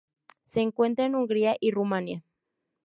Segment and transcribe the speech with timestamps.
[0.41, 2.23] Se encuentra en Hungría y Rumania.